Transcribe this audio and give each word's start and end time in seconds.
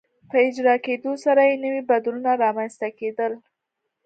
په 0.29 0.37
اجرا 0.47 0.75
کېدو 0.85 1.11
سره 1.25 1.41
یې 1.49 1.55
نوي 1.65 1.81
بدلونونه 1.89 2.31
رامنځته 2.43 2.87
کېدل. 2.99 3.31